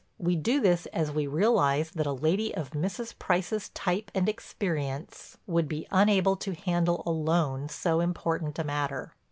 [0.17, 3.19] We do this as we realize that a lady of Mrs.
[3.19, 9.13] Price's type and experience would be unable to handle alone so important a matter.